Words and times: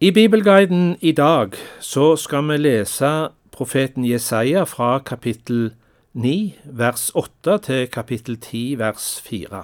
I 0.00 0.10
Bibelguiden 0.10 0.96
i 1.00 1.12
dag 1.12 1.54
så 1.80 2.16
skal 2.16 2.44
vi 2.50 2.56
lese 2.56 3.28
profeten 3.52 4.04
Jesaja 4.04 4.64
fra 4.68 4.98
kapittel 4.98 5.70
9 6.12 6.54
vers 6.64 7.10
8 7.14 7.58
til 7.64 7.86
kapittel 7.88 8.36
10 8.36 8.74
vers 8.78 9.20
4. 9.24 9.62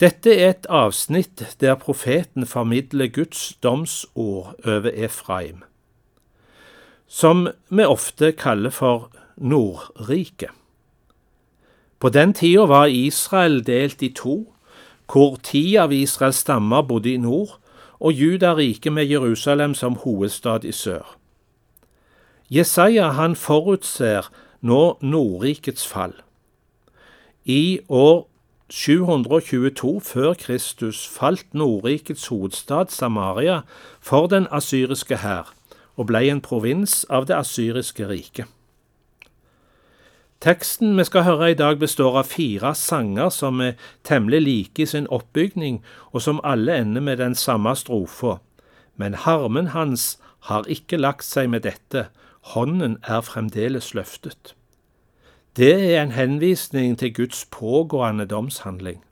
Dette 0.00 0.32
er 0.32 0.48
et 0.54 0.68
avsnitt 0.70 1.44
der 1.60 1.74
profeten 1.74 2.46
formidler 2.46 3.12
Guds 3.12 3.58
domsord 3.62 4.54
over 4.64 4.88
Efraim, 4.94 5.60
som 7.06 7.48
vi 7.68 7.84
ofte 7.84 8.32
kaller 8.32 8.70
for 8.70 9.10
Nordriket. 9.36 10.56
På 12.00 12.08
den 12.08 12.32
tida 12.32 12.64
var 12.64 12.86
Israel 12.86 13.60
delt 13.66 14.02
i 14.02 14.08
to, 14.08 14.54
hvor 15.12 15.36
ti 15.36 15.76
av 15.76 15.92
Israels 15.92 16.36
stammer 16.36 16.80
bodde 16.82 17.12
i 17.12 17.20
nord, 17.20 17.60
og 18.00 18.12
Juda 18.12 18.54
rike 18.54 18.90
med 18.90 19.06
Jerusalem 19.06 19.74
som 19.74 19.96
hovedstad 19.96 20.64
i 20.64 20.72
sør. 20.72 21.16
Jesaja 22.50 23.10
han 23.10 23.36
forutser 23.36 24.30
nå 24.60 24.98
Nordrikets 25.00 25.86
fall. 25.86 26.14
I 27.44 27.80
år 27.88 28.28
722 28.70 30.00
før 30.00 30.34
Kristus 30.34 31.06
falt 31.06 31.54
Nordrikets 31.54 32.26
hovedstad 32.26 32.86
Samaria 32.88 33.60
for 34.00 34.26
den 34.26 34.46
asyriske 34.50 35.16
hær 35.16 35.52
og 35.96 36.06
ble 36.10 36.26
en 36.30 36.42
provins 36.44 37.04
av 37.10 37.26
det 37.26 37.36
asyriske 37.38 38.08
riket. 38.08 38.46
Teksten 40.46 40.94
vi 40.94 41.02
skal 41.02 41.24
høre 41.26 41.48
i 41.50 41.54
dag 41.58 41.78
består 41.78 42.20
av 42.20 42.28
fire 42.30 42.70
sanger 42.78 43.32
som 43.34 43.58
er 43.58 43.72
temmelig 44.06 44.38
like 44.44 44.82
i 44.84 44.86
sin 44.86 45.08
oppbygning, 45.10 45.80
og 46.14 46.22
som 46.22 46.38
alle 46.46 46.76
ender 46.78 47.02
med 47.02 47.18
den 47.18 47.34
samme 47.34 47.72
strofa. 47.74 48.36
Men 48.94 49.16
harmen 49.24 49.72
hans 49.74 50.20
har 50.46 50.68
ikke 50.70 51.00
lagt 51.00 51.26
seg 51.26 51.50
med 51.50 51.64
dette, 51.64 52.04
hånden 52.54 52.94
er 53.02 53.24
fremdeles 53.26 53.90
løftet. 53.98 54.54
Det 55.56 55.72
er 55.74 55.98
en 56.04 56.14
henvisning 56.14 56.94
til 56.98 57.10
Guds 57.14 57.42
pågående 57.50 58.28
domshandling. 58.30 59.02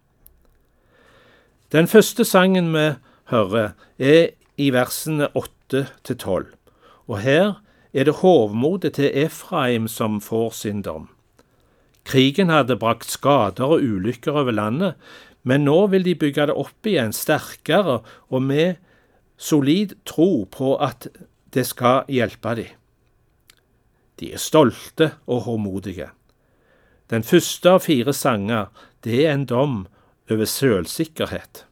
Den 1.73 1.91
første 1.91 2.25
sangen 2.25 2.71
vi 2.77 2.93
hører, 3.35 3.75
er 3.99 4.29
i 4.57 4.71
versene 4.71 5.33
åtte 5.35 5.89
til 6.05 6.17
tolv, 6.17 6.55
og 7.09 7.19
her 7.27 7.59
er 7.91 8.07
det 8.07 8.21
hovmodet 8.23 8.95
til 8.95 9.11
Efraim 9.15 9.89
som 9.89 10.21
får 10.21 10.51
sin 10.51 10.83
dom. 10.83 11.11
Krigen 12.05 12.53
hadde 12.53 12.77
brakt 12.81 13.09
skader 13.11 13.77
og 13.77 13.85
ulykker 13.85 14.37
over 14.37 14.53
landet, 14.53 14.99
men 15.45 15.65
nå 15.65 15.87
vil 15.93 16.05
de 16.05 16.17
bygge 16.17 16.49
det 16.49 16.57
opp 16.57 16.89
igjen 16.89 17.13
sterkere 17.17 18.01
og 18.29 18.43
med 18.45 18.81
solid 19.41 19.97
tro 20.09 20.45
på 20.51 20.75
at 20.85 21.09
det 21.55 21.67
skal 21.69 22.09
hjelpe 22.13 22.55
dem. 22.59 22.73
De 24.21 24.31
er 24.33 24.43
stolte 24.43 25.15
og 25.27 25.45
håndmodige. 25.49 26.11
Den 27.11 27.27
første 27.27 27.75
av 27.77 27.85
fire 27.85 28.15
sanger, 28.17 28.71
det 29.05 29.25
er 29.27 29.35
en 29.35 29.47
dom 29.49 29.77
over 30.31 30.49
sølsikkerhet. 30.49 31.65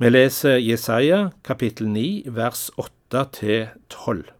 Vi 0.00 0.08
leser 0.08 0.56
Jesaja 0.62 1.26
kapittel 1.44 1.90
9 1.92 2.32
vers 2.32 2.70
8 2.80 3.24
til 3.36 3.66
12. 3.92 4.39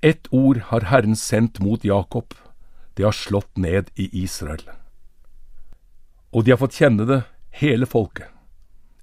Ett 0.00 0.26
ord 0.30 0.58
har 0.58 0.80
Herren 0.80 1.16
sendt 1.16 1.60
mot 1.60 1.84
Jakob, 1.84 2.34
det 2.94 3.04
har 3.04 3.12
slått 3.12 3.56
ned 3.56 3.90
i 4.00 4.08
Israel. 4.22 4.62
Og 6.32 6.44
de 6.44 6.54
har 6.54 6.60
fått 6.60 6.78
kjenne 6.80 7.04
det, 7.04 7.22
hele 7.60 7.84
folket. 7.84 8.30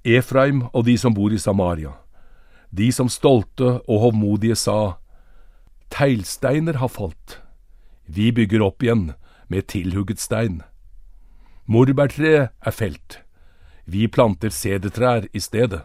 Efraim 0.01 0.63
og 0.71 0.87
de 0.87 0.95
som 0.97 1.13
bor 1.13 1.33
i 1.33 1.37
Samaria. 1.37 1.91
De 2.71 2.89
som 2.91 3.11
stolte 3.13 3.77
og 3.85 4.01
hovmodige 4.07 4.57
sa, 4.57 4.97
Teglsteiner 5.93 6.79
har 6.81 6.89
falt, 6.89 7.37
vi 8.07 8.31
bygger 8.31 8.63
opp 8.65 8.83
igjen 8.83 9.11
med 9.47 9.67
tilhugget 9.69 10.19
stein. 10.19 10.63
Morbærtre 11.67 12.49
er 12.49 12.73
felt, 12.73 13.19
vi 13.85 14.07
planter 14.07 14.49
sedertrær 14.49 15.29
i 15.31 15.39
stedet. 15.43 15.83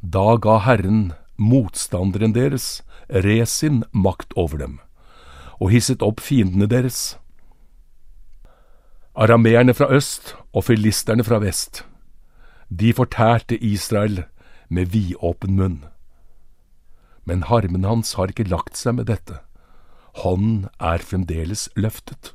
Da 0.00 0.38
ga 0.40 0.56
Herren 0.64 1.12
motstanderen 1.36 2.34
deres 2.34 2.80
Resin 3.10 3.82
makt 3.92 4.32
over 4.36 4.58
dem, 4.58 4.78
og 5.60 5.70
hisset 5.70 6.02
opp 6.02 6.20
fiendene 6.20 6.68
deres. 6.70 7.16
Arameerne 9.14 9.74
fra 9.74 9.90
øst 9.92 10.34
og 10.52 10.64
filisterne 10.64 11.24
fra 11.24 11.38
vest, 11.42 11.84
de 12.68 12.92
fortærte 12.92 13.58
Israel 13.58 14.24
med 14.68 14.86
vidåpen 14.86 15.56
munn. 15.56 15.80
Men 17.24 17.42
harmen 17.42 17.84
hans 17.84 18.14
har 18.18 18.32
ikke 18.32 18.48
lagt 18.48 18.76
seg 18.76 18.96
med 18.98 19.10
dette, 19.12 19.38
hånden 20.24 20.68
er 20.80 21.04
fremdeles 21.04 21.68
løftet. 21.76 22.32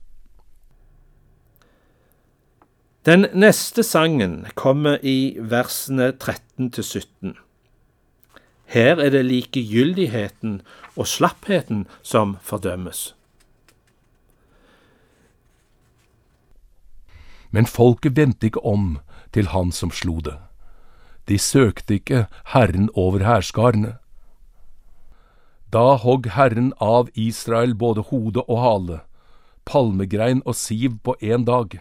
Den 3.08 3.26
neste 3.34 3.84
sangen 3.88 4.42
kommer 4.60 4.98
i 5.00 5.38
versene 5.40 6.12
13 6.12 6.72
til 6.76 6.84
17. 6.84 7.36
Her 8.68 9.00
er 9.00 9.10
det 9.10 9.26
likegyldigheten 9.26 10.62
og 10.96 11.08
slappheten 11.08 11.86
som 12.04 12.36
fordømmes. 12.44 13.14
Men 17.52 17.66
folket 17.66 18.18
vendte 18.18 18.50
ikke 18.50 18.66
om 18.66 18.98
til 19.34 19.48
han 19.54 19.72
som 19.72 19.92
slo 19.92 20.20
det. 20.20 20.36
De 21.28 21.40
søkte 21.40 21.96
ikke 22.00 22.26
Herren 22.54 22.90
over 22.94 23.24
hærskarene. 23.24 23.96
Da 25.74 25.96
hogg 26.04 26.28
Herren 26.36 26.74
av 26.80 27.10
Israel 27.16 27.76
både 27.76 28.04
hode 28.12 28.44
og 28.48 28.62
hale, 28.64 29.00
palmegrein 29.66 30.42
og 30.46 30.56
siv 30.56 31.00
på 31.04 31.16
én 31.24 31.44
dag. 31.48 31.80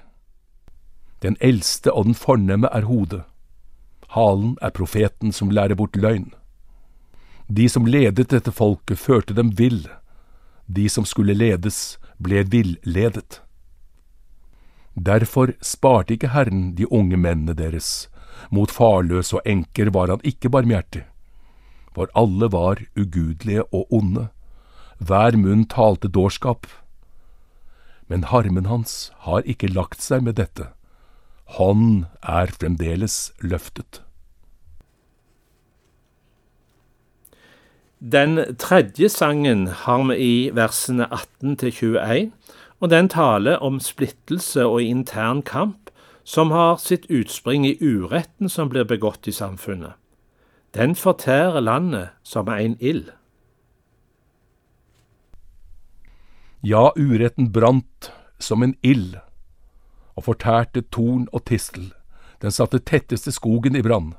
Den 1.22 1.36
eldste 1.40 1.92
og 1.92 2.04
den 2.04 2.14
fornemme 2.14 2.68
er 2.72 2.86
hodet. 2.86 3.22
Halen 4.08 4.58
er 4.62 4.70
profeten 4.70 5.32
som 5.32 5.50
lærer 5.50 5.74
bort 5.74 5.96
løgn. 5.96 6.32
De 7.46 7.68
som 7.68 7.86
ledet 7.86 8.30
dette 8.32 8.50
folket, 8.50 8.98
førte 8.98 9.34
dem 9.34 9.52
vill. 9.54 9.86
De 10.66 10.88
som 10.90 11.06
skulle 11.06 11.34
ledes, 11.34 11.98
ble 12.18 12.42
villedet. 12.42 13.40
Derfor 14.96 15.52
sparte 15.60 16.16
ikke 16.16 16.32
Herren 16.32 16.72
de 16.74 16.88
unge 16.90 17.18
mennene 17.20 17.54
deres. 17.54 18.08
Mot 18.50 18.72
farløse 18.72 19.36
og 19.36 19.46
enker 19.46 19.92
var 19.94 20.10
han 20.10 20.24
ikke 20.24 20.50
barmhjertig. 20.50 21.04
For 21.94 22.10
alle 22.14 22.48
var 22.52 22.82
ugudelige 22.96 23.64
og 23.72 23.92
onde. 23.92 24.28
Hver 24.98 25.36
munn 25.36 25.66
talte 25.68 26.08
dårskap. 26.08 26.66
Men 28.08 28.24
harmen 28.32 28.66
hans 28.66 29.12
har 29.28 29.44
ikke 29.44 29.72
lagt 29.72 30.02
seg 30.02 30.24
med 30.24 30.36
dette. 30.40 30.72
Han 31.60 32.06
er 32.22 32.50
fremdeles 32.50 33.30
løftet. 33.38 34.05
Den 38.00 38.56
tredje 38.58 39.08
sangen 39.08 39.66
har 39.66 40.02
vi 40.04 40.16
i 40.16 40.50
versene 40.52 41.06
18 41.12 41.56
til 41.56 41.72
21, 41.72 42.32
og 42.80 42.90
den 42.90 43.08
taler 43.08 43.56
om 43.56 43.80
splittelse 43.80 44.66
og 44.66 44.82
intern 44.82 45.40
kamp 45.42 45.90
som 46.24 46.50
har 46.50 46.76
sitt 46.76 47.06
utspring 47.08 47.64
i 47.64 47.78
uretten 47.80 48.50
som 48.52 48.68
blir 48.68 48.84
begått 48.84 49.28
i 49.28 49.32
samfunnet. 49.32 49.94
Den 50.76 50.94
fortærer 50.94 51.60
landet 51.60 52.12
som 52.22 52.48
en 52.52 52.76
ild. 52.80 53.08
Ja, 56.60 56.90
uretten 56.98 57.52
brant 57.52 58.12
som 58.38 58.62
en 58.62 58.76
ild 58.82 59.16
og 60.16 60.28
fortærte 60.28 60.82
torn 60.92 61.28
og 61.32 61.46
tistel. 61.48 61.94
Den 62.42 62.52
satte 62.52 62.78
tetteste 62.78 63.32
skogen 63.32 63.76
i 63.76 63.82
brann. 63.82 64.12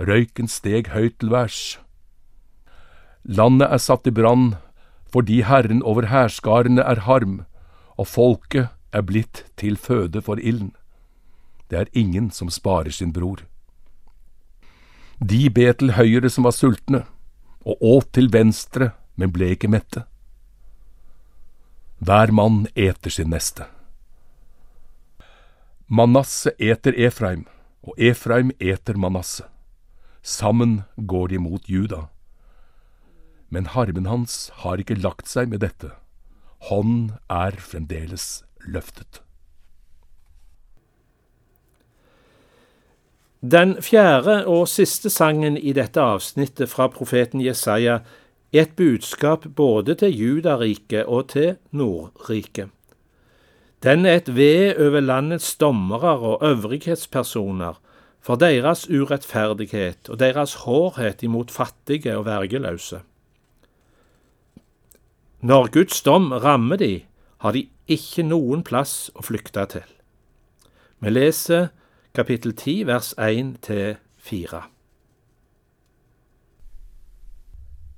Røyken 0.00 0.48
steg 0.48 0.90
høyt 0.90 1.20
til 1.20 1.30
værs. 1.30 1.83
Landet 3.24 3.72
er 3.72 3.80
satt 3.80 4.06
i 4.06 4.12
brann 4.12 4.54
fordi 5.14 5.40
Herren 5.46 5.80
over 5.86 6.10
hærskarene 6.10 6.82
er 6.82 7.04
harm, 7.06 7.44
og 7.96 8.08
folket 8.10 8.68
er 8.92 9.04
blitt 9.06 9.44
til 9.56 9.76
føde 9.78 10.20
for 10.22 10.40
ilden. 10.42 10.72
Det 11.70 11.78
er 11.78 11.92
ingen 11.92 12.30
som 12.30 12.50
sparer 12.50 12.90
sin 12.90 13.12
bror. 13.14 13.44
De 15.22 15.48
bet 15.50 15.78
til 15.78 15.94
høyre 15.94 16.28
som 16.28 16.44
var 16.44 16.52
sultne, 16.52 17.04
og 17.64 17.78
åt 17.80 18.10
til 18.12 18.28
venstre, 18.32 18.90
men 19.16 19.32
ble 19.32 19.54
ikke 19.54 19.70
mette. 19.70 20.02
Hver 22.02 22.34
mann 22.34 22.66
eter 22.74 23.14
sin 23.14 23.30
neste. 23.30 23.68
Manasse 25.86 26.52
eter 26.58 26.98
Efraim, 26.98 27.46
og 27.86 27.94
Efraim 27.96 28.50
eter 28.58 28.98
Manasse. 28.98 29.46
Sammen 30.22 30.82
går 30.96 31.28
de 31.28 31.38
mot 31.38 31.70
Juda 31.70 32.08
men 33.54 33.70
harmen 33.70 34.08
hans 34.10 34.48
har 34.64 34.82
ikke 34.82 34.98
lagt 34.98 35.30
seg 35.30 35.52
med 35.52 35.62
dette. 35.62 35.92
Hånden 36.70 37.12
er 37.30 37.54
fremdeles 37.62 38.42
løftet. 38.66 39.20
Den 43.44 43.76
fjerde 43.84 44.38
og 44.48 44.64
siste 44.72 45.10
sangen 45.12 45.58
i 45.60 45.74
dette 45.76 46.00
avsnittet 46.00 46.70
fra 46.72 46.88
profeten 46.88 47.42
Jesaja 47.44 47.98
er 48.54 48.62
et 48.64 48.72
budskap 48.78 49.44
både 49.58 49.98
til 50.00 50.16
Judariket 50.16 51.04
og 51.04 51.28
til 51.34 51.58
Nordriket. 51.76 52.70
Den 53.84 54.06
er 54.08 54.22
et 54.22 54.30
ved 54.32 54.80
over 54.80 55.04
landets 55.04 55.56
dommere 55.60 56.16
og 56.16 56.46
øvrighetspersoner 56.48 57.76
for 58.24 58.40
deres 58.40 58.86
urettferdighet 58.88 60.08
og 60.08 60.18
deres 60.18 60.54
hårhet 60.64 61.22
imot 61.22 61.50
fattige 61.52 62.16
og 62.16 62.24
vergeløse. 62.24 63.02
Når 65.44 65.66
Guds 65.68 65.98
dom 66.00 66.30
rammer 66.32 66.78
de, 66.80 67.04
har 67.44 67.52
de 67.52 67.66
ikke 67.84 68.22
noen 68.24 68.62
plass 68.64 69.10
å 69.12 69.20
flykte 69.26 69.66
til. 69.74 69.84
Vi 71.04 71.12
leser 71.12 71.66
kapittel 72.16 72.54
10 72.56 72.86
vers 72.88 73.10
1-4. 73.20 74.62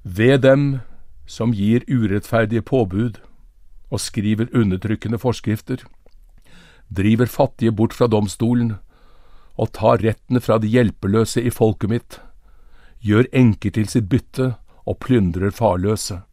Ved 0.02 0.42
dem 0.42 0.66
som 1.30 1.54
gir 1.54 1.86
urettferdige 1.86 2.66
påbud 2.66 3.22
og 3.94 4.02
skriver 4.02 4.50
undertrykkende 4.50 5.22
forskrifter, 5.22 5.86
driver 6.90 7.30
fattige 7.30 7.70
bort 7.70 7.94
fra 7.94 8.10
domstolen 8.10 8.74
og 9.54 9.70
tar 9.70 10.02
rettene 10.02 10.42
fra 10.42 10.58
de 10.58 10.74
hjelpeløse 10.74 11.46
i 11.46 11.54
folket 11.54 11.94
mitt, 11.94 12.22
gjør 12.98 13.30
enker 13.30 13.78
til 13.78 13.86
sitt 13.86 14.10
bytte 14.10 14.56
og 14.82 14.98
plyndrer 14.98 15.54
farløse. 15.54 16.24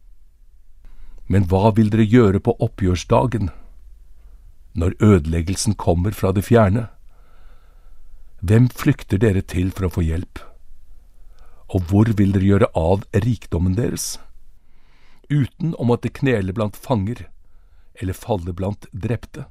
Men 1.26 1.46
hva 1.48 1.72
vil 1.76 1.88
dere 1.92 2.04
gjøre 2.04 2.40
på 2.44 2.56
oppgjørsdagen, 2.60 3.48
når 4.74 4.96
ødeleggelsen 5.00 5.76
kommer 5.80 6.12
fra 6.12 6.32
det 6.36 6.44
fjerne? 6.44 6.88
Hvem 8.44 8.68
flykter 8.68 9.20
dere 9.22 9.40
til 9.40 9.70
for 9.72 9.88
å 9.88 9.94
få 9.94 10.04
hjelp? 10.04 10.42
Og 11.72 11.88
hvor 11.88 12.10
vil 12.12 12.34
dere 12.34 12.50
gjøre 12.50 12.68
av 12.76 13.06
rikdommen 13.24 13.78
deres? 13.78 14.18
Uten 15.32 15.72
å 15.80 15.86
måtte 15.88 16.12
knele 16.12 16.52
blant 16.52 16.76
fanger 16.76 17.24
eller 18.02 18.18
falle 18.18 18.52
blant 18.52 18.84
drepte. 18.92 19.46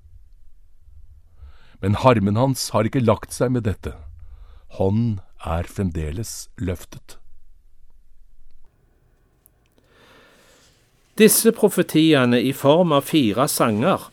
Men 1.81 1.97
harmen 2.03 2.37
hans 2.37 2.69
har 2.75 2.85
ikke 2.87 3.03
lagt 3.03 3.33
seg 3.33 3.55
med 3.55 3.65
dette. 3.65 3.95
Hånden 4.77 5.19
er 5.43 5.67
fremdeles 5.67 6.47
løftet. 6.61 7.17
Disse 11.13 11.51
profetiene 11.53 12.39
i 12.41 12.53
form 12.57 12.91
av 12.91 13.05
fire 13.05 13.45
sanger 13.47 14.07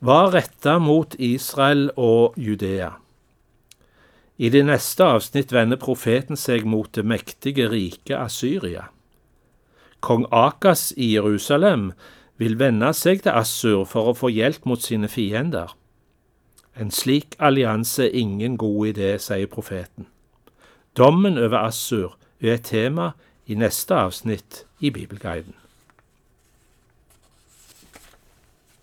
var 0.00 0.30
retta 0.32 0.78
mot 0.80 1.14
Israel 1.20 1.90
og 2.00 2.38
Judea. 2.40 2.94
I 4.40 4.48
det 4.48 4.62
neste 4.64 5.04
avsnitt 5.04 5.52
vender 5.52 5.76
profeten 5.76 6.38
seg 6.40 6.64
mot 6.64 6.88
det 6.96 7.04
mektige 7.04 7.68
riket 7.68 8.16
Asyria. 8.16 8.86
Kong 10.00 10.24
Akas 10.32 10.94
i 10.96 11.12
Jerusalem 11.12 11.90
vil 12.40 12.56
vende 12.58 12.90
seg 12.96 13.20
til 13.24 13.36
Assur 13.36 13.84
for 13.88 14.08
å 14.08 14.16
få 14.16 14.30
hjelp 14.32 14.64
mot 14.64 14.82
sine 14.82 15.08
fiender. 15.12 15.76
En 16.74 16.90
slik 16.90 17.36
allianse 17.38 18.08
er 18.08 18.16
ingen 18.16 18.56
god 18.56 18.94
idé, 18.94 19.12
sier 19.20 19.46
profeten. 19.46 20.08
Dommen 20.96 21.36
over 21.36 21.68
Assur 21.68 22.16
er 22.40 22.56
et 22.56 22.66
tema 22.72 23.12
i 23.46 23.60
neste 23.60 23.94
avsnitt 23.94 24.64
i 24.80 24.90
Bibelguiden. 24.90 25.54